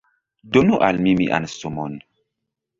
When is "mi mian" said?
1.09-1.47